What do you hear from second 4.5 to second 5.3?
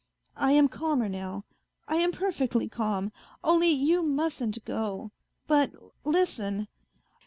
go....